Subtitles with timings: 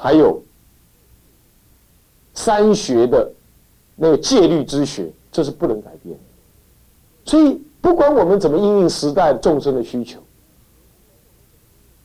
[0.00, 0.40] 还有
[2.32, 3.28] 三学的
[3.96, 6.20] 那个戒律之学，这是不能改变的。
[7.24, 10.20] 所以，不管我们怎么应应时代众生的需求，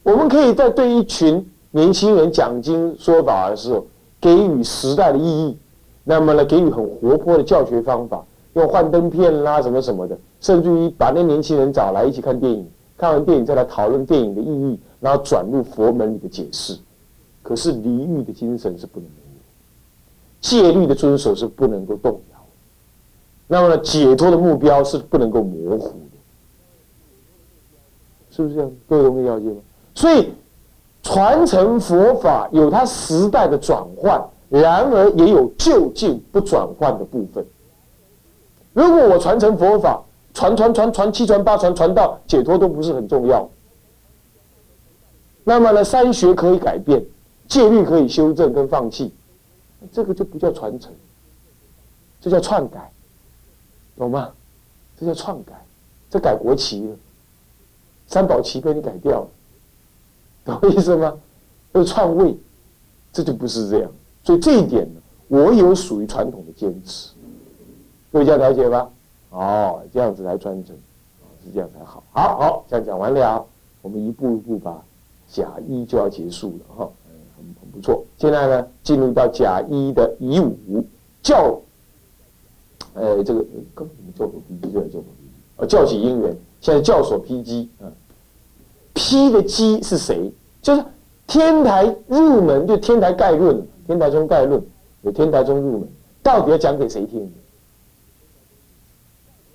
[0.02, 3.86] 我们可以在对一群年轻人讲经说法的时候，
[4.20, 5.55] 给予时代的意义，
[6.03, 12.67] 那么呢，给予很活泼的教学方法，用幻灯片啦什么什么的，甚至于把那年轻人找来一起看电影，
[12.98, 16.75] 看完电影再来讨论电影的意义，然后转入佛门里的解释。
[17.43, 19.39] 可是离欲的精神是不能没有，
[20.39, 22.39] 戒律的遵守是不能够动摇，
[23.47, 26.17] 那么呢，解脱的目标是不能够模糊的，
[28.31, 28.71] 是不是这样？
[28.88, 29.57] 各位同学了解吗？
[29.93, 30.29] 所以
[31.03, 37.45] 传承佛法有它时代的转换，然而也有就近不转换的部分。
[38.72, 40.02] 如果我传承佛法，
[40.33, 43.47] 传传传传七传八传传到解脱都不是很重要，
[45.44, 47.03] 那么呢，三学可以改变。
[47.54, 49.14] 戒律可以修正跟放弃，
[49.92, 50.92] 这个就不叫传承，
[52.20, 52.92] 这叫篡改，
[53.96, 54.32] 懂吗？
[55.00, 55.54] 这叫篡改，
[56.09, 56.96] 这改国旗了，
[58.08, 59.28] 三宝旗被你改掉了，
[60.46, 61.16] 懂我意思吗？
[61.74, 62.36] 要篡位，
[63.12, 63.92] 这就不是这样。
[64.24, 67.12] 所以这一点呢，我有属于传统的坚持，
[68.12, 68.90] 各位这样了解吧？
[69.30, 70.76] 哦，这样子来传承，
[71.46, 72.04] 是这样才好。
[72.12, 73.46] 好好，这样讲完了，
[73.84, 74.84] 我们一步一步把
[75.31, 76.92] 甲一就要结束了哈。
[77.73, 80.85] 不错，现在呢，进入到甲一的乙五
[81.23, 81.59] 教，
[82.93, 83.43] 呃，这个
[83.73, 87.89] 根本教所批机，这个教所批机，呃，教起因缘，现在教所批机啊，
[88.94, 90.31] 批的机是谁？
[90.61, 90.85] 就是
[91.25, 94.61] 天台入门，就天台概论，天台中概论，
[95.01, 95.89] 有天台中入门，
[96.21, 97.27] 到底要讲给谁听？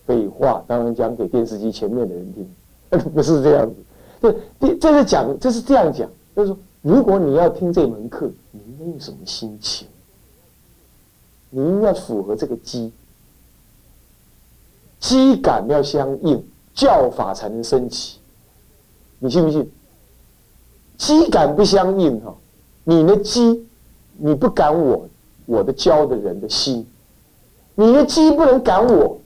[0.07, 3.71] 废话，当然讲给电视机前面的人听， 不是这样
[4.21, 6.59] 子，这这是讲，这是这样讲，就是说。
[6.83, 9.87] 如果你要听这门课，你应该用什么心情？
[11.51, 12.93] 你应该符合这个机，
[15.01, 16.45] 机感要相应，
[16.75, 18.19] 教法才能升起。
[19.19, 19.71] 你信不信？
[20.97, 22.35] 机感不相应哈，
[22.85, 23.67] 你的机，
[24.17, 25.09] 你不感我，
[25.47, 26.87] 我的教的人的心，
[27.75, 29.19] 你的机不能感我，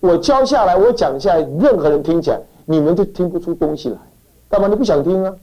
[0.00, 3.98] 我教下来，我讲下来，任何人听起来，你们都听不出东西来，
[4.48, 4.66] 干嘛？
[4.68, 5.34] 你不想听啊？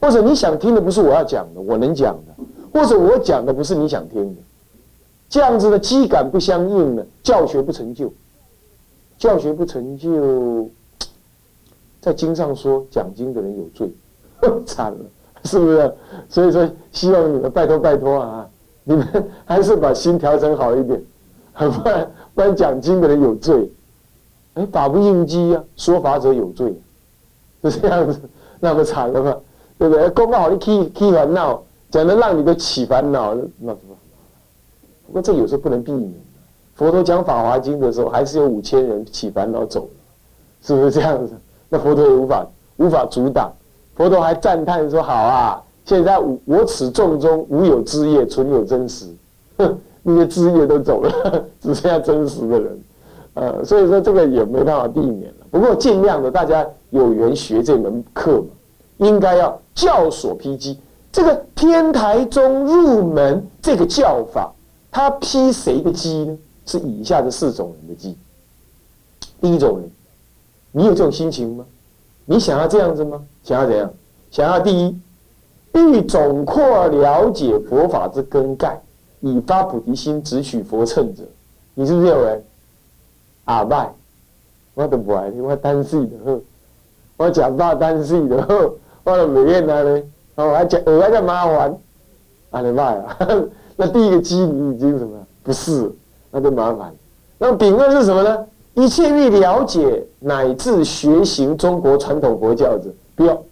[0.00, 4.40] 或者你想听的不是我要讲的，我能讲的；或者我讲的不是你想听的，
[5.28, 8.12] 这样子的机感不相应呢，教学不成就，
[9.18, 10.68] 教学不成就，
[12.00, 13.92] 在经上说讲经的人有罪，
[14.64, 14.98] 惨了，
[15.44, 15.94] 是不是？
[16.28, 18.48] 所以说，希望你们拜托拜托啊，
[18.84, 19.06] 你们
[19.44, 20.98] 还是把心调整好一点，
[21.52, 23.70] 不 然不然讲经的人有罪，
[24.54, 26.74] 哎，法不应机啊，说法者有罪，
[27.64, 28.18] 是这样子，
[28.58, 29.36] 那不惨了吗？
[29.80, 30.10] 对不对？
[30.10, 33.96] 公告好，你起起烦恼，讲的让你都起烦恼，那什么？
[35.06, 36.12] 不过这有时候不能避免。
[36.74, 39.88] 佛陀讲《法华经》的时候，还是有五千人起烦恼走了，
[40.60, 41.32] 是不是这样子？
[41.70, 42.46] 那佛陀也无法
[42.76, 43.50] 无法阻挡。
[43.94, 49.06] 佛陀还赞叹说：“好啊，现在我我此众中无有枝叶，存有真实。
[49.56, 51.10] 哼， 那些枝叶都走了，
[51.58, 52.80] 只剩下真实的人。
[53.32, 55.46] 呃，所以说这个也没办法避免了。
[55.50, 58.48] 不过尽量的，大家有缘学这门课嘛。”
[59.00, 60.78] 应该要教所批机，
[61.10, 64.52] 这个天台宗入门这个教法，
[64.90, 66.38] 他批谁的机呢？
[66.66, 68.16] 是以下的四种人的机。
[69.40, 69.90] 第一种人，
[70.70, 71.64] 你有这种心情吗？
[72.26, 73.20] 你想要这样子吗？
[73.42, 73.90] 想要怎样？
[74.30, 75.00] 想要第一，
[75.72, 78.78] 欲总括了解佛法之根盖，
[79.20, 81.22] 以发菩提心，直取佛乘者，
[81.74, 82.44] 你是不是有人？
[83.46, 83.90] 阿拜，
[84.74, 86.40] 我都不爱，我单细的呵，
[87.16, 88.74] 我讲大单细的呵。
[89.04, 90.02] 到了美院那呢，
[90.36, 91.76] 哦，还讲额外的麻烦，
[92.50, 93.16] 啊，你卖啊？
[93.76, 95.10] 那第一个机你已经什么？
[95.42, 95.90] 不是，
[96.30, 96.92] 那就麻烦。
[97.38, 98.46] 那丙二是什么呢？
[98.74, 103.42] 一切欲了解乃至学行中国传统佛教者，不要，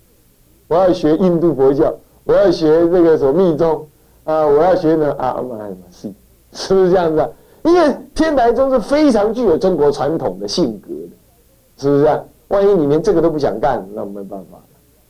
[0.69, 1.93] 我要学印度佛教，
[2.25, 3.87] 我要学这个什么密宗
[4.25, 6.13] 啊，我要学呢啊，妈呀，是
[6.53, 7.21] 是不是这样子？
[7.21, 7.29] 啊？
[7.65, 12.23] 因为天台宗是非常具有中国传统的性格的，是不是啊？
[12.49, 14.59] 万一你连这个都不想干，那没办法。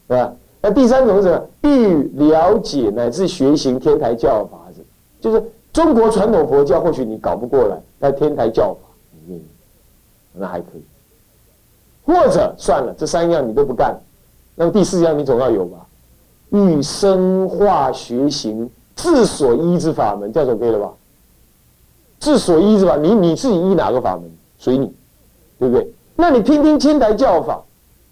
[0.09, 0.33] 是吧？
[0.61, 1.47] 那第三种是什么？
[1.63, 4.83] 欲了解乃至学行天台教法子，
[5.21, 5.41] 就是
[5.73, 8.81] 中国传统佛教，或许你搞不过来，但天台教法
[9.13, 9.41] 里面，
[10.33, 10.83] 那还可以。
[12.05, 13.97] 或者算了，这三样你都不干，
[14.57, 15.87] 那么第四样你总要有吧？
[16.51, 20.91] 欲生化学行自所依之法门，这样总可以了吧？
[22.19, 24.25] 自所依之法，你你自己依哪个法门？
[24.59, 24.93] 随你，
[25.59, 25.87] 对不对？
[26.17, 27.63] 那你听听天台教法。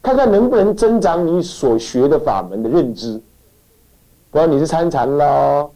[0.06, 3.20] 看看能不能增长你所学的法门的认知，
[4.30, 5.68] 不然你是参禅喽，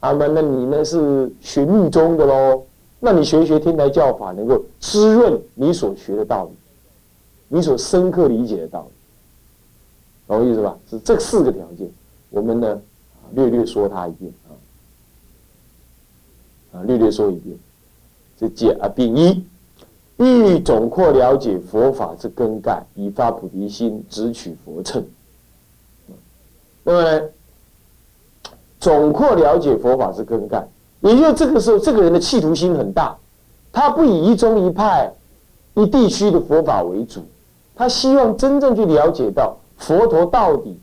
[0.00, 2.62] 啊那那你呢是学密宗的喽？
[2.98, 6.50] 那你学一学天台教法，能够滋润你所学的道理，
[7.48, 8.90] 你所深刻理解的道理，
[10.28, 10.76] 懂我意思吧？
[10.90, 11.90] 是这四个条件，
[12.28, 12.78] 我们呢
[13.32, 14.52] 略略说它一遍啊，
[16.76, 17.56] 啊略略说一遍。
[18.38, 19.42] 这解啊，丙一
[20.20, 25.02] 欲总括了解佛法之根概，以发菩提心，直取佛乘。
[26.84, 27.28] 那么呢，
[28.78, 30.62] 总括了解佛法之根概。
[31.00, 33.16] 也就这个时候，这个人的企图心很大，
[33.72, 35.10] 他不以一宗一派、
[35.72, 37.22] 一地区的佛法为主，
[37.74, 40.78] 他希望真正去了解到佛陀到底、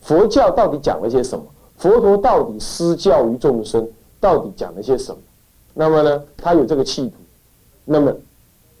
[0.00, 1.44] 佛教到底讲了些什么，
[1.76, 3.84] 佛陀到底施教于众生
[4.20, 5.18] 到底讲了些什么。
[5.74, 7.14] 那么呢，他有这个企图，
[7.84, 8.14] 那么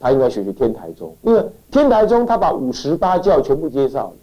[0.00, 4.16] 他应该学学天台宗，因为天台宗他把五十八教全部介绍了，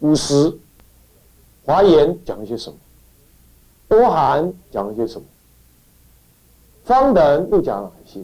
[0.00, 0.56] 五十
[1.64, 2.76] 华严讲了些什么，
[3.88, 5.26] 波含讲了些什么。
[6.84, 8.20] 方等又讲了哪些？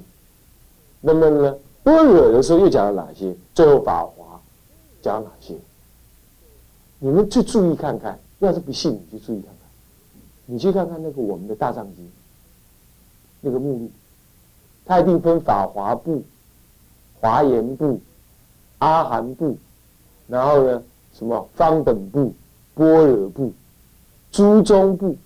[1.01, 1.57] 那么呢？
[1.85, 3.35] 般若的时候又讲了哪些？
[3.55, 4.41] 最后法华
[5.01, 5.55] 讲了哪些？
[6.99, 8.19] 你们去注意看看。
[8.41, 9.59] 要是不信，你去注意看看。
[10.47, 12.09] 你去看看那个我们的大藏经，
[13.41, 13.91] 那个目录，
[14.85, 16.23] 它一定分法华部、
[17.21, 18.01] 华严部、
[18.79, 19.57] 阿含部，
[20.27, 20.83] 然后呢，
[21.13, 22.33] 什么方等部、
[22.75, 23.53] 般若部、
[24.31, 25.17] 诸宗部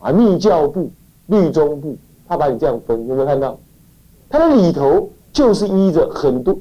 [0.00, 0.90] 啊，密教部。
[1.26, 1.96] 律宗部，
[2.28, 3.58] 他把你这样分，有没有看到？
[4.28, 6.54] 它的里头就是依着很多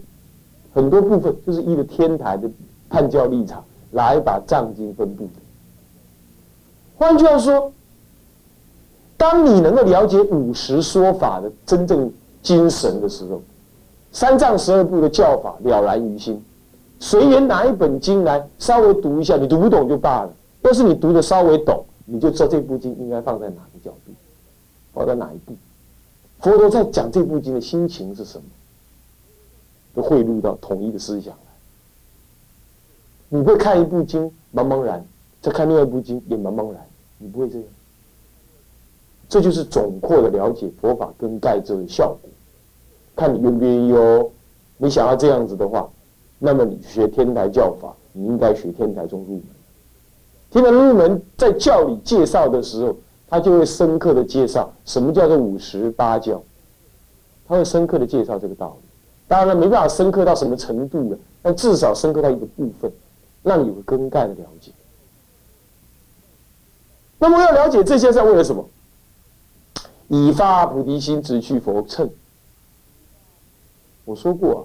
[0.73, 2.49] 很多部分，就是依着天台的
[2.89, 3.61] 判教立场
[3.91, 5.31] 来把藏经分布的。
[6.95, 7.73] 换句话说，
[9.17, 12.09] 当你能够了解五十说法的真正
[12.43, 13.41] 精神的时候，
[14.11, 16.39] 三藏十二部的教法了然于心。
[16.99, 20.29] 随缘拿一本经来稍微读一下，你读不懂就罢了；
[20.61, 24.11] 要是你读的稍微懂，你就知道这部经应该放在哪个角度。
[24.93, 25.53] 放在哪一步？
[26.39, 28.43] 佛陀在讲这部经的心情是什么？
[29.95, 31.39] 都汇入到统一的思想来。
[33.29, 35.03] 你会看一部经茫茫然，
[35.41, 36.85] 再看另外一部经也茫茫然，
[37.17, 37.67] 你不会这样。
[39.27, 42.29] 这就是总括的了解佛法跟盖这的效果。
[43.15, 44.29] 看你愿不愿意哦。
[44.77, 45.89] 你想要这样子的话，
[46.39, 49.43] 那么你学天台教法，你应该学天台中入门。
[50.49, 52.95] 天台入门在教理介绍的时候。
[53.29, 56.39] 他就会深刻的介绍什么叫做五十八教，
[57.47, 58.87] 他会深刻的介绍这个道理。
[59.27, 62.91] 当然了，没办法深刻到什么程度了，但至少深刻到一个部分，
[63.41, 64.71] 让你有个根概的了解。
[67.17, 68.63] 那么要了解这些是为了什么？
[70.09, 72.07] 以发菩提心，直去佛乘。
[74.05, 74.61] 我说过啊，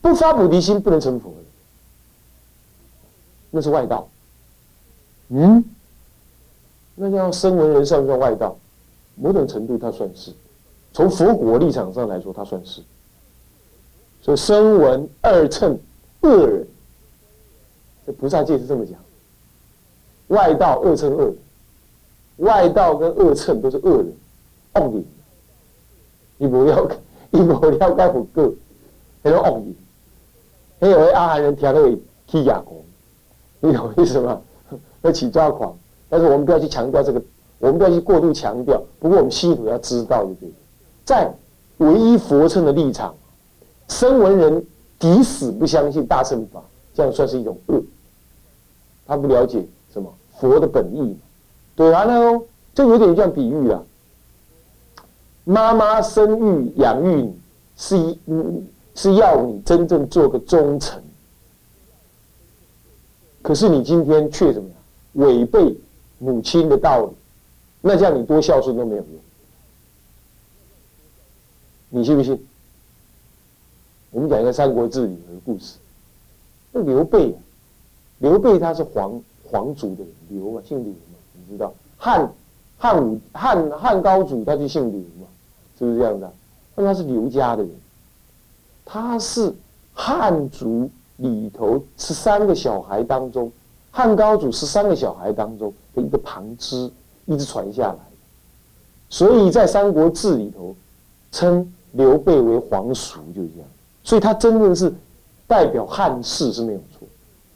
[0.00, 1.36] 不发菩提心不能成佛的，
[3.50, 4.08] 那是外道。
[5.28, 5.64] 嗯。
[7.00, 8.56] 那叫声闻人算不算外道？
[9.14, 10.32] 某种程度他算是，
[10.92, 12.82] 从佛国立场上来说，他算是。
[14.20, 15.78] 所以声闻二乘
[16.22, 16.66] 恶人，
[18.06, 18.98] 这菩萨戒是这么讲。
[20.28, 21.36] 外道二乘恶人，
[22.38, 24.12] 外道跟恶乘都是恶人，
[24.74, 25.04] 恶人。
[26.36, 26.84] 你不要，
[27.30, 28.52] 你不了解佛个，
[29.22, 29.74] 那种恶人。
[30.80, 31.80] 还有阿含人听到
[32.26, 32.76] 起哑光，
[33.60, 34.40] 你懂意思吗？
[35.02, 35.76] 要起抓狂。
[36.08, 37.20] 但是我们不要去强调这个，
[37.58, 38.82] 我们不要去过度强调。
[38.98, 40.54] 不过我们心里要知道，就对了。
[41.04, 41.30] 在
[41.78, 43.14] 唯一佛乘的立场，
[43.88, 44.64] 声闻人
[44.98, 46.62] 抵死不相信大乘法，
[46.94, 47.82] 这样算是一种恶。
[49.06, 51.16] 他不了解什么佛的本意，
[51.74, 52.42] 对完了哦，
[52.74, 53.82] 这有点像比喻啊。
[55.48, 57.34] 妈妈生育养育你，
[57.74, 58.18] 是一
[58.94, 61.02] 是要你真正做个忠臣，
[63.40, 65.74] 可是你今天却怎么样违背？
[66.18, 67.12] 母亲的道理，
[67.80, 69.08] 那叫你多孝顺都没有用。
[71.88, 72.38] 你信不信？
[74.10, 75.76] 我们讲一个《三国志》里的故事。
[76.72, 77.34] 那刘备，
[78.18, 81.72] 刘备他是皇皇族的人刘嘛，姓刘嘛，你知道？
[81.96, 82.30] 汉
[82.76, 85.27] 汉武汉汉高祖他就姓刘嘛，
[85.78, 86.32] 是不是这样的？
[86.74, 87.70] 那他是刘家的人，
[88.84, 89.54] 他是
[89.94, 93.50] 汉族里头十三个小孩当中。
[93.90, 96.88] 汉高祖十三个小孩当中的一个旁支，
[97.24, 97.98] 一直传下来，
[99.08, 100.76] 所以在《三国志》里头
[101.32, 103.68] 称刘备为皇叔，就是这样。
[104.04, 104.92] 所以他真正是
[105.48, 107.08] 代表汉室是没有错，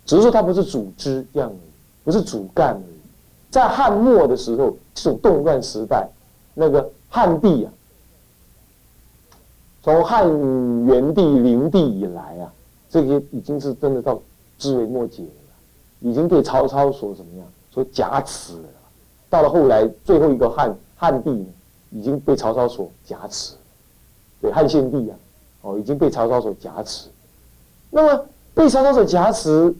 [0.05, 1.57] 只是说他不是主支这样已，
[2.03, 3.01] 不是主干而已。
[3.51, 6.09] 在汉末的时候，这种动乱时代，
[6.55, 7.73] 那个汉帝啊，
[9.83, 10.27] 从汉
[10.87, 12.53] 元帝、灵帝以来啊，
[12.89, 14.21] 这些已经是真的到
[14.59, 15.29] 枝微末节了。
[16.01, 17.47] 已经对曹操所怎么样？
[17.71, 18.65] 所夹持了。
[19.31, 21.47] 到了后来，最后一个汉汉帝呢，
[21.91, 23.55] 已经被曹操所夹持，
[24.41, 25.17] 对汉献帝啊，
[25.63, 27.09] 哦，已经被曹操所夹持。
[27.89, 29.75] 那么被曹操所夹持，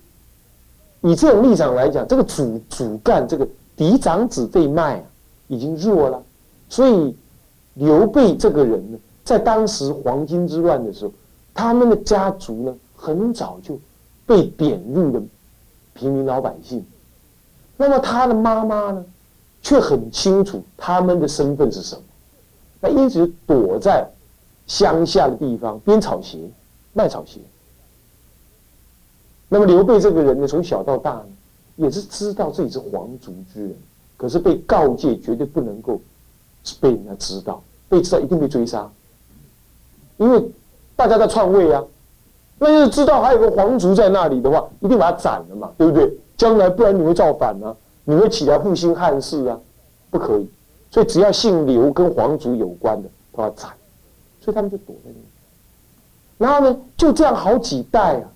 [1.01, 5.05] 以这种立场来讲，这个主主干这个嫡长子这一脉啊，
[5.49, 6.23] 已经弱了。
[6.69, 7.15] 所以
[7.75, 11.13] 刘备这个人呢，在当时黄巾之乱的时候，
[11.55, 13.79] 他们的家族呢，很早就
[14.27, 15.23] 被贬入了
[15.95, 16.85] 平民老百姓。
[17.77, 19.05] 那么他的妈妈呢？
[19.65, 22.03] 却很清楚他们的身份是什么，
[22.81, 24.05] 那一直躲在
[24.67, 26.51] 乡下的地方编草鞋、
[26.93, 27.39] 卖草鞋。
[29.49, 31.27] 那么刘备这个人呢，从小到大呢，
[31.77, 33.77] 也是知道自己是皇族之人，
[34.17, 36.01] 可是被告诫绝对不能够
[36.81, 38.91] 被人家知道，被知道一定被追杀，
[40.17, 40.43] 因为
[40.97, 41.83] 大家在篡位啊。
[42.59, 46.13] 那要是知道还有个皇族在那里的话，一定把他斩了嘛，对不对？
[46.37, 47.77] 将来不然你会造反呢。
[48.05, 49.59] 你会起来复兴汉室啊？
[50.11, 50.49] 不可以，
[50.91, 53.71] 所以只要姓刘跟皇族有关的都要斩，
[54.41, 55.25] 所以他们就躲在那里。
[56.37, 58.29] 然后呢，就这样好几代啊，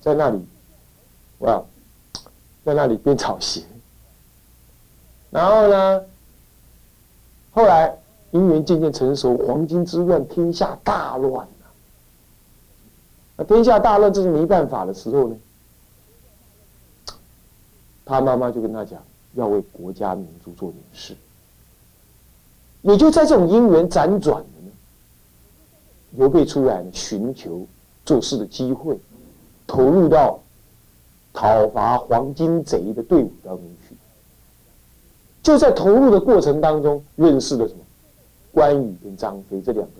[0.00, 0.44] 在那里，
[1.40, 1.60] 哇，
[2.64, 3.62] 在那里编草鞋。
[5.30, 6.00] 然后呢，
[7.52, 7.92] 后来
[8.34, 11.70] 姻缘渐渐成熟，黄巾之乱，天下大乱啊。
[13.36, 15.36] 那天下大乱，这是没办法的时候呢。
[18.04, 19.00] 他妈妈就跟他讲，
[19.34, 21.16] 要为国家民族做点事。
[22.82, 24.72] 也就在这种姻缘辗转的呢，
[26.10, 27.64] 刘备出来寻求
[28.04, 28.98] 做事的机会，
[29.64, 30.40] 投入到
[31.32, 33.94] 讨伐黄巾贼的队伍当中去。
[35.40, 37.83] 就在投入的过程当中，认识了什么？
[38.54, 39.92] 关羽跟张飞这两个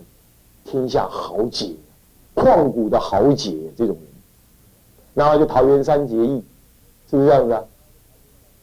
[0.63, 1.75] 天下豪杰，
[2.33, 4.07] 旷古的豪杰这种人，
[5.13, 6.41] 然后就桃园三结义，
[7.09, 7.61] 是不是这样子啊？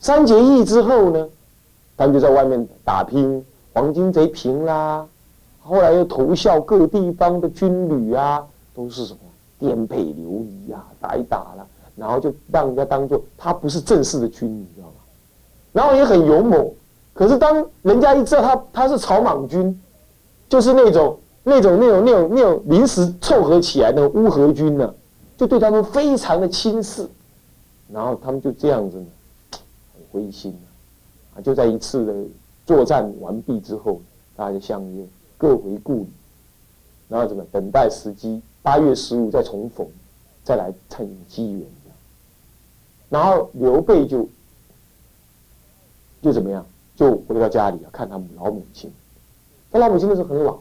[0.01, 1.29] 三结义之后呢，
[1.97, 3.45] 他们就在外面打拼，
[3.75, 5.07] 黄金贼平啦。
[5.61, 8.45] 后来又投效各地方的军旅啊，
[8.75, 9.21] 都是什么
[9.59, 14.95] 颠沛流离啊，打一打了，然后就让人家当做他不是正式的军，你知道吗？
[15.71, 16.69] 然后也很勇猛，
[17.23, 19.81] 可是当人家一知道他他是草莽军，
[20.49, 24.93] 就是那种那种那种那种那种临时凑合起来的乌合军呢，
[25.37, 27.09] 就对他们非常的轻视，
[27.93, 29.07] 然后他们就这样子呢。
[30.11, 30.53] 灰心
[31.37, 31.41] 啊！
[31.41, 32.13] 就在一次的
[32.67, 34.01] 作战完毕之后，
[34.35, 35.07] 大家就相约
[35.39, 36.09] 各回故里，
[37.09, 38.43] 然后怎么等待时机？
[38.63, 39.87] 八月十五再重逢，
[40.43, 41.63] 再来趁机缘。
[43.09, 44.29] 然后刘备就
[46.21, 46.67] 就怎么样？
[46.97, 48.93] 就回到家里啊，看他们老母亲。
[49.71, 50.59] 他老母亲那时候很老。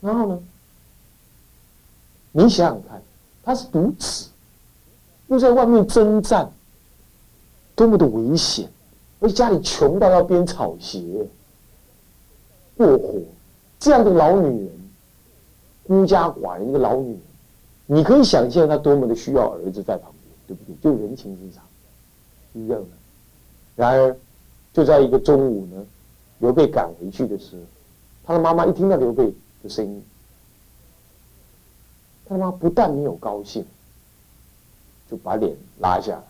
[0.00, 0.42] 然后呢？
[2.32, 3.02] 你想想看，
[3.42, 4.28] 他是独子，
[5.28, 6.50] 又在外面征战。
[7.76, 8.70] 多么的危险！
[9.18, 11.26] 而且家里穷到要编草鞋，
[12.76, 13.20] 过火，
[13.80, 14.70] 这样的老女人，
[15.82, 17.20] 孤家寡人一个老女人，
[17.86, 20.76] 你可以想象她多么的需要儿子在旁边，对不对？
[20.82, 21.64] 就人情之常，
[22.52, 22.86] 一样的。
[23.74, 24.16] 然而，
[24.74, 25.86] 就在一个中午呢，
[26.40, 27.62] 刘备赶回去的时候，
[28.26, 30.02] 他的妈妈一听到刘备的声音，
[32.26, 33.64] 他妈不但没有高兴，
[35.08, 36.24] 就把脸拉下来。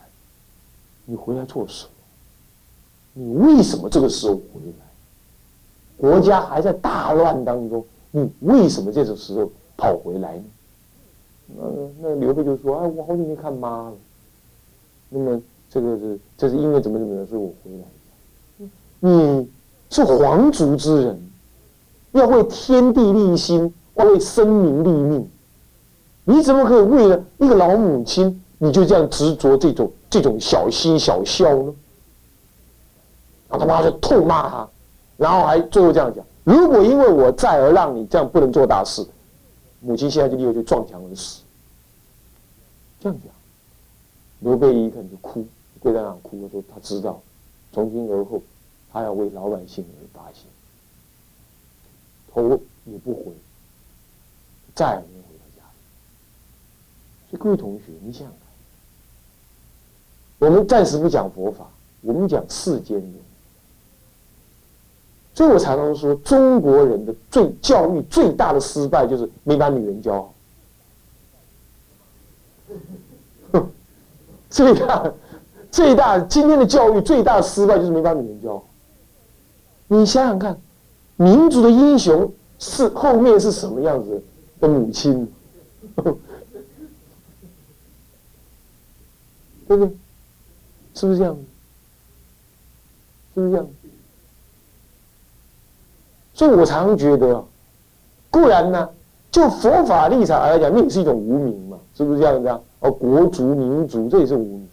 [1.05, 1.91] 你回来做什么？
[3.13, 4.85] 你为什么这个时候回来？
[5.97, 10.43] 国家还在大乱当中，你为什么这个时候跑回来呢？
[11.47, 11.63] 那
[11.99, 13.95] 那刘备就说：“哎，我好久没看妈了。
[15.09, 17.85] 那么这个是这是因为怎么怎么样，所以我回来。
[18.99, 19.49] 你
[19.89, 21.31] 是皇族之人，
[22.11, 25.29] 要为天地立心，要为生民立命，
[26.23, 31.75] 你怎么可以为了一个老母亲，你就这样执着这种？”这种小心小孝呢，
[33.49, 34.69] 然后他妈就痛骂他，
[35.17, 39.05] 然后还最后这样讲：如果因为我在而让你这样不能做大事，
[39.81, 41.41] 母亲现在就立刻就撞墙而死。
[43.01, 43.33] 这样讲，
[44.39, 45.45] 刘备一看就哭，
[45.81, 47.21] 跪在那哭，说他知道，
[47.73, 48.41] 从今而后，
[48.95, 50.45] 他要为老百姓而发心，
[52.33, 53.33] 头也不回，
[54.73, 55.75] 再也没回到家里。
[57.29, 58.25] 所以各位同学，你想。
[60.39, 63.13] 我们暂时不讲佛法，我们讲世间人。
[65.33, 70.31] 所以我常常说，中国人的最教育最大的失败就是没把女人教
[73.51, 73.61] 好。
[74.49, 75.13] 最大、
[75.69, 78.65] 最大今天的教育最大的失败就是没把女人教好。
[79.87, 80.57] 你想想看，
[81.15, 84.21] 民族的英雄是后面是什么样子
[84.59, 85.27] 的母亲？
[89.67, 89.95] 对不对？
[90.93, 91.35] 是不是这样？
[93.33, 93.67] 是不是这样？
[96.33, 97.43] 所以我常觉得，
[98.29, 98.89] 固然呢，
[99.31, 102.59] 就佛法立场来讲，那也是一种无名嘛，是不是这样子啊？
[102.81, 104.67] 哦，国族、民族，这也是无名。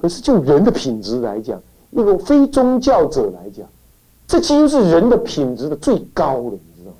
[0.00, 3.66] 可是就人的品质来讲，一个非宗教者来讲，
[4.30, 6.96] 这几乎是人的品质的最高的，你知道吗？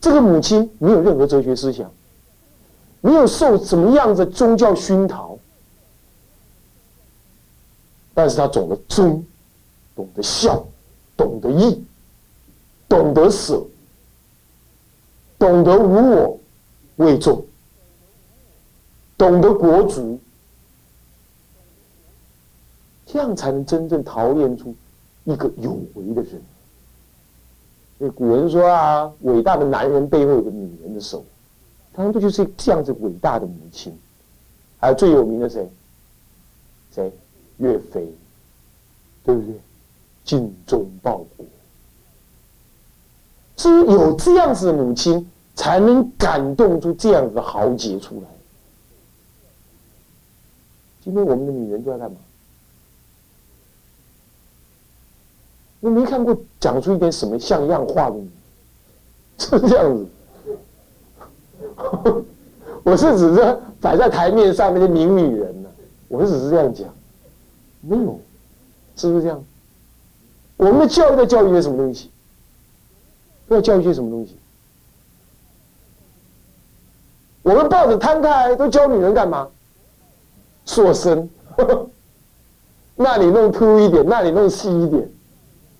[0.00, 1.92] 这个母亲没有任何哲学思想，
[3.02, 5.38] 没有受什么样的宗教熏陶，
[8.14, 9.22] 但是他懂得忠，
[9.94, 10.66] 懂得孝，
[11.18, 11.84] 懂得义，
[12.88, 13.62] 懂得舍，
[15.38, 16.40] 懂得无我
[16.96, 17.44] 为重，
[19.18, 20.18] 懂得国族。
[23.04, 24.74] 这样才能真正陶炼出
[25.24, 26.42] 一个有为的人。
[27.98, 31.24] 所以古人说啊，伟大的男人背后有个女人的手，
[31.92, 33.96] 他们不就是这样子伟大的母亲？
[34.78, 35.70] 还有最有名的谁？
[36.92, 37.12] 谁？
[37.58, 38.12] 岳飞，
[39.22, 39.54] 对不对？
[40.24, 41.46] 尽忠报国，
[43.56, 48.28] 是有这样子的母亲，才能感动出这样子的豪杰出来。
[51.00, 52.16] 今天我们的女人都在干嘛？
[55.84, 58.16] 你没看过讲出一点什么像样话的，
[59.36, 60.06] 是这样子。
[62.84, 65.68] 我是指着摆在台面上那些名女人呢，
[66.06, 66.88] 我是只是这样讲，
[67.80, 68.20] 没有，
[68.94, 69.44] 是不是这样？
[70.56, 72.08] 我们的教育在教育些什么东西？
[73.48, 74.36] 要教育些什么东西？
[77.42, 79.48] 我们报纸摊开都教女人干嘛？
[80.64, 81.28] 塑身，
[82.94, 85.10] 那里弄凸一点，那里弄细一点。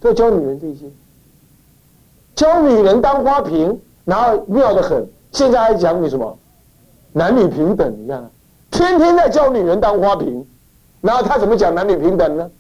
[0.03, 0.91] 都教女人这些，
[2.35, 5.09] 教女人当花瓶，然后妙的很。
[5.31, 6.37] 现在还讲你什么
[7.13, 7.91] 男女平等？
[7.97, 8.31] 你看，
[8.71, 10.45] 天天在教女人当花瓶，
[11.01, 12.51] 然后他怎么讲男女平等呢？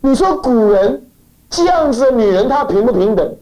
[0.00, 1.02] 你说古人
[1.48, 3.34] 这样子的女人，她平不平等？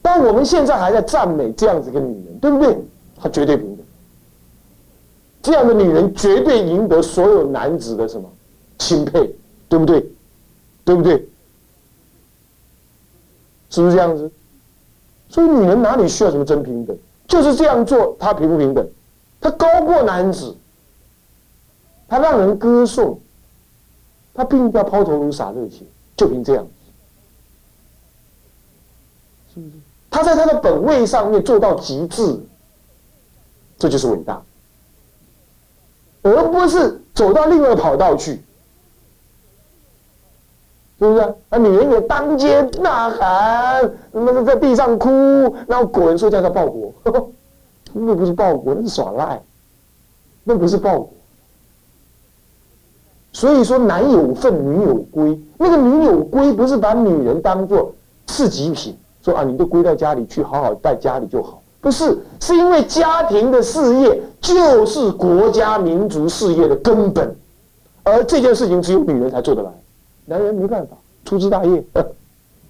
[0.00, 2.76] 但我们现在还在赞美这样子一个女人，对不对？
[3.20, 3.86] 她绝对平等。
[5.42, 8.28] 这样的女人绝对赢得所有男子的什么
[8.78, 9.32] 钦佩，
[9.68, 10.04] 对不对？
[10.84, 11.28] 对不对？
[13.72, 14.30] 是不是这样子？
[15.28, 16.94] 所以女人哪里需要什么真平等？
[17.26, 18.86] 就是这样做，她平不平等？
[19.40, 20.54] 她高过男子，
[22.06, 23.18] 她让人歌颂，
[24.34, 26.70] 她并不要抛头颅洒热血，就凭这样子，
[29.54, 29.72] 是不是？
[30.10, 32.38] 她在她的本位上面做到极致，
[33.78, 34.42] 这就是伟大，
[36.20, 38.42] 而不是走到另外跑道去。
[41.02, 41.58] 是不是啊？
[41.58, 45.10] 女人也当街呐喊，那个在地上哭，
[45.66, 46.92] 然后古人说叫他报国，
[47.92, 49.42] 那不是报国，那是耍赖，
[50.44, 51.10] 那不是报国。
[53.32, 55.40] 所以说男有份，女有归。
[55.58, 57.92] 那个女有归，不是把女人当做
[58.26, 61.60] 次级品，说啊，你就归到家里去，好好在家里就好。
[61.80, 67.34] 不是，是因为家庭的事业就是国家民族事业的根本，
[68.04, 69.70] 而这件事情只有女人才做得来。
[70.24, 71.84] 男人没办法，粗枝大叶，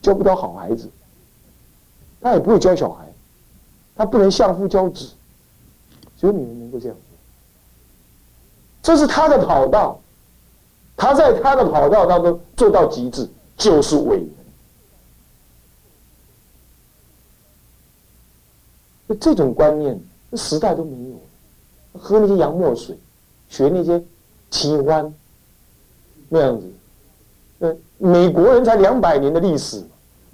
[0.00, 0.90] 教不到好孩子，
[2.20, 3.12] 他也不会教小孩，
[3.94, 5.10] 他不能相夫教子，
[6.18, 7.02] 只有女人能够这样做。
[8.82, 10.00] 这是他的跑道，
[10.96, 14.28] 他在他的跑道当中做到极致，就是伟人。
[19.20, 20.00] 这种观念，
[20.34, 21.20] 时代都没有，
[21.98, 22.98] 喝那些洋墨水，
[23.50, 24.02] 学那些
[24.50, 25.14] 奇欢，
[26.30, 26.66] 那样子。
[27.98, 29.82] 美国人才两百年的历史，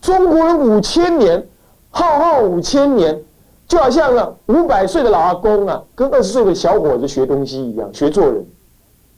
[0.01, 1.47] 中国人五千年，
[1.91, 3.23] 浩浩五千年，
[3.67, 8.47] 就好像啊五百岁的老阿公啊，跟二十岁的小伙子学东西一样，学做人，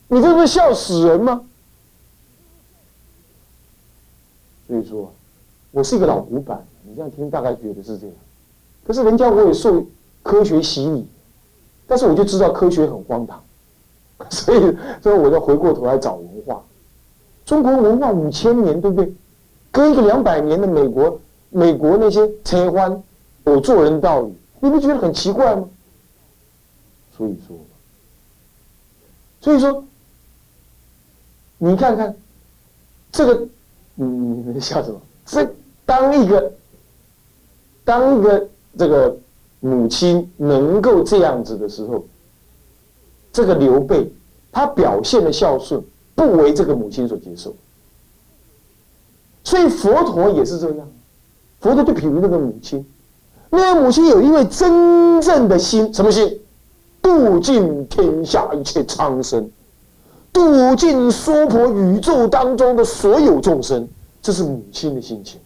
[0.09, 1.43] 你这不是笑死人吗？
[4.67, 5.13] 所以说，
[5.71, 8.17] 我是一个老古板，你这样听大概觉得是这样，
[8.87, 9.85] 可是人家我也受
[10.23, 11.07] 科学洗礼，
[11.87, 13.41] 但是我就知道科学很荒唐，
[14.29, 16.61] 所以所以我就回过头来找文化。
[17.51, 19.13] 中国文化五千年，对不对？
[19.73, 23.03] 跟一个两百年的美国，美国那些车欢，
[23.43, 25.69] 我做人道理，你不觉得很奇怪吗？
[27.17, 27.57] 所以说，
[29.41, 29.85] 所以说，
[31.59, 32.15] 你看看
[33.11, 33.49] 这个，
[33.97, 35.01] 你你你笑什么？
[35.27, 35.45] 这
[35.85, 36.53] 当一个，
[37.85, 39.17] 当一个这个
[39.59, 42.07] 母亲能够这样子的时候，
[43.33, 44.09] 这个刘备
[44.53, 45.83] 他表现的孝顺。
[46.21, 47.57] 不为这个母亲所接受，
[49.43, 50.87] 所以佛陀也是这样。
[51.61, 52.85] 佛陀就比如那个母亲，
[53.49, 56.39] 那个母亲有一位真正的心，什么心？
[57.01, 59.51] 度尽天下一切苍生，
[60.31, 63.89] 度尽娑婆宇宙当中的所有众生，
[64.21, 65.41] 这是母亲的心情。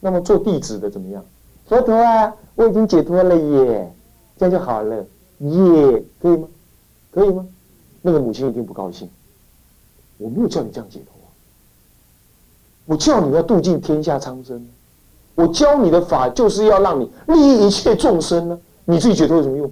[0.00, 1.24] 那么做弟子的怎么样？
[1.68, 3.92] 佛陀啊，我已经解脱了耶，
[4.36, 4.96] 这样就好了
[5.38, 6.48] 耶，可以吗？
[7.12, 7.46] 可以吗？
[8.02, 9.08] 那个母亲一定不高兴。
[10.18, 11.12] 我没有叫你这样解脱，
[12.86, 14.66] 我叫你要度尽天下苍生。
[15.34, 18.58] 我教你的法就是要让你利益一切众生呢。
[18.86, 19.70] 你自己解脱有什么用？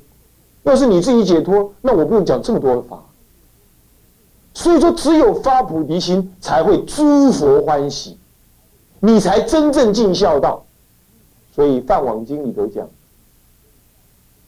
[0.64, 3.02] 要是你自己解脱，那我不用讲这么多的法。
[4.52, 8.18] 所以说，只有发菩提心，才会诸佛欢喜，
[9.00, 10.64] 你才真正尽孝道。
[11.54, 12.88] 所以《梵网经》里头讲，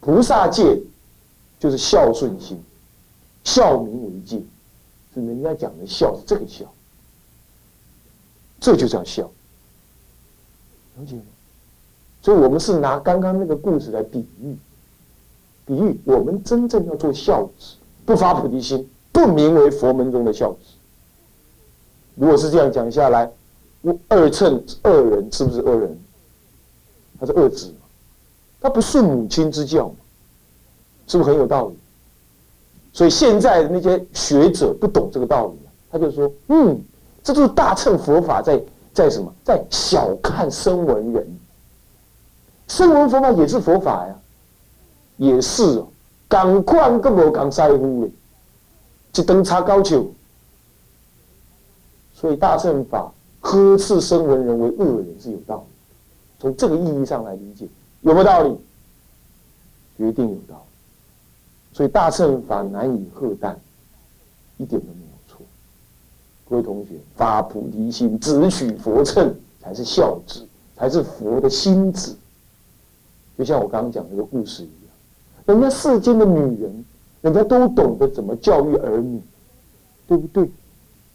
[0.01, 0.81] 菩萨戒
[1.59, 2.63] 就是孝顺心，
[3.45, 4.43] 孝名为戒，
[5.21, 6.65] 是人家讲的孝是这个孝，
[8.61, 9.23] 这就叫孝，
[10.99, 11.23] 了解吗？
[12.23, 14.57] 所以我们是拿刚刚那个故事来比喻，
[15.65, 18.89] 比喻我们真正要做孝子，不发菩提心。
[19.13, 20.59] 不名为佛门中的孝子。
[22.17, 23.33] 如果是这样讲下来，
[23.81, 25.99] 我二乘二人是不是二人？
[27.19, 27.73] 他是二子
[28.61, 29.91] 他不顺母亲之教
[31.07, 31.79] 是不是很有道理？
[32.97, 35.59] 所以现在的那些学者不懂这个道理
[35.93, 36.81] 他就说：“嗯，
[37.23, 38.59] 这就是大乘佛法在
[38.95, 39.31] 在什么？
[39.45, 41.39] 在小看声闻人。
[42.69, 44.15] 声闻佛法也是佛法呀，
[45.19, 45.87] 也是哦，
[46.27, 48.11] 赶快更无讲在乎的。”
[49.13, 50.07] 去登差高丘，
[52.15, 55.75] 所以大乘法呵斥声闻人为恶人是有道理。
[56.39, 57.67] 从这个意义上来理解，
[58.01, 58.59] 有没有道理？
[59.99, 60.76] 决定有道理。
[61.77, 63.55] 所以大乘法难以喝淡，
[64.57, 65.45] 一点都没有错。
[66.49, 70.41] 各位同学，发菩提心，只取佛乘，才是孝子，
[70.75, 72.17] 才是佛的心子。
[73.37, 74.95] 就像我刚刚讲那个故事一样，
[75.45, 76.83] 人家世间的女人。
[77.21, 79.21] 人家都懂得怎么教育儿女，
[80.07, 80.49] 对不对？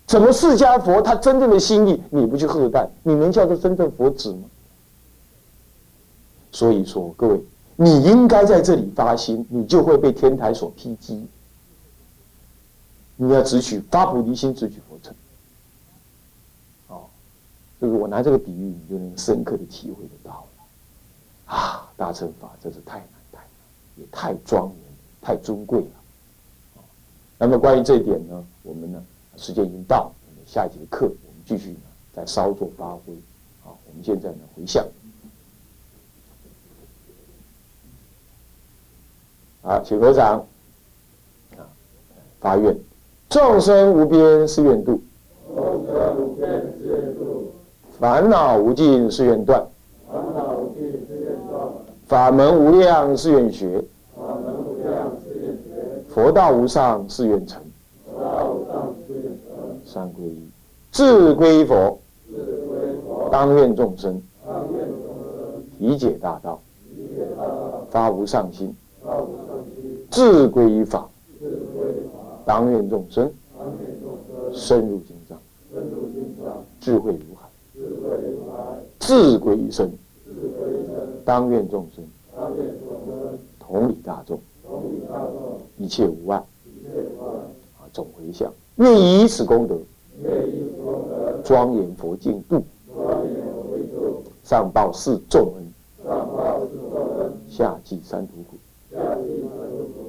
[0.06, 4.44] 怎么释迦佛他真正的心意，你不去喝淡，你能叫做真正佛子吗？
[6.52, 7.42] 所以说，各位，
[7.84, 11.26] 你应该在这里发心，你就会被天台所批击。
[13.16, 15.12] 你要只取发菩提心，只取佛乘。
[16.90, 17.06] 哦，
[17.80, 21.56] 就是我拿这个比喻，你就能深刻的体会得到了。
[21.56, 23.48] 啊，大乘法真是太难太难，
[23.96, 24.78] 也太庄严、
[25.20, 26.84] 太尊贵了。
[27.40, 29.04] 那么关于这一点呢，我们呢
[29.38, 30.12] 时间已经到，
[30.46, 31.80] 下一节课我们继续呢
[32.14, 33.02] 再稍作发挥。
[33.64, 34.86] 好，我们现在呢回向。
[39.62, 40.46] 好，请合掌。
[41.58, 41.62] 啊，
[42.40, 42.78] 发愿，
[43.30, 45.00] 众生无边誓愿度，
[45.56, 47.52] 众生无边誓愿度，
[48.00, 49.66] 烦恼无尽誓愿断，
[50.12, 51.68] 烦恼无尽誓愿断，
[52.08, 53.84] 法门无量誓愿学。
[56.14, 57.62] 佛道无上誓愿成，
[59.86, 60.50] 三归一，
[60.92, 61.98] 智归佛，
[63.32, 64.22] 当愿众生，
[65.80, 66.60] 理解大道，
[67.90, 68.76] 发无上心，
[70.12, 71.10] 智归于法，
[72.46, 73.32] 当愿众生，
[74.52, 75.40] 深入经藏，
[76.82, 77.48] 智慧如海，
[79.00, 79.90] 智归于身，
[81.24, 82.04] 当愿众生，
[83.58, 84.40] 同理大众。
[85.78, 89.76] 一切无碍，啊，总回向，愿以此功德，
[91.44, 92.64] 庄严佛净土，
[94.44, 95.74] 上报四重恩，
[97.50, 98.58] 下济三途苦。